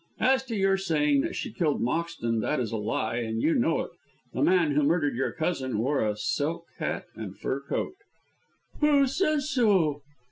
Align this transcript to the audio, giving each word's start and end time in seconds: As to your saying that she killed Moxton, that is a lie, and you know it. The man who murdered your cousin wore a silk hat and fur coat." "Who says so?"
As 0.19 0.43
to 0.45 0.55
your 0.55 0.77
saying 0.77 1.21
that 1.21 1.35
she 1.35 1.51
killed 1.53 1.79
Moxton, 1.79 2.41
that 2.41 2.59
is 2.59 2.71
a 2.71 2.77
lie, 2.77 3.17
and 3.17 3.39
you 3.39 3.53
know 3.53 3.81
it. 3.81 3.91
The 4.33 4.41
man 4.41 4.71
who 4.71 4.81
murdered 4.81 5.13
your 5.15 5.31
cousin 5.31 5.77
wore 5.77 6.03
a 6.03 6.17
silk 6.17 6.65
hat 6.79 7.05
and 7.15 7.37
fur 7.37 7.59
coat." 7.59 7.93
"Who 8.79 9.05
says 9.05 9.47
so?" 9.51 10.01